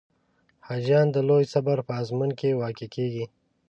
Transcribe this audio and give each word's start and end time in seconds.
حاجیان 0.67 1.07
د 1.11 1.17
لوی 1.27 1.45
صبر 1.53 1.77
په 1.87 1.91
آزمون 2.01 2.29
کې 2.39 2.57
واقع 2.61 2.87
کېږي. 2.95 3.25